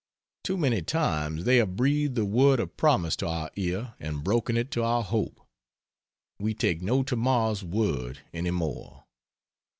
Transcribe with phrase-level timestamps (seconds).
[0.43, 4.57] Too many times they have breathed the word of promise to our ear and broken
[4.57, 5.39] it to our hope.
[6.39, 9.03] We take no tomorrow's word any more.